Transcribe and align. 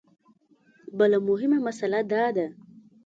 بله 0.97 1.17
مهمه 1.27 1.57
مسله 1.67 1.99
دا 2.11 2.25
ده. 2.35 2.47